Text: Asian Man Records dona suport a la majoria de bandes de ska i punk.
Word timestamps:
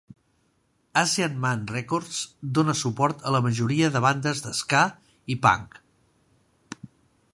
Asian 1.01 1.35
Man 1.43 1.67
Records 1.73 2.21
dona 2.59 2.75
suport 2.79 3.21
a 3.31 3.35
la 3.35 3.43
majoria 3.49 3.91
de 3.97 4.03
bandes 4.07 4.41
de 4.47 4.55
ska 4.61 4.83
i 5.35 5.37
punk. 5.45 5.79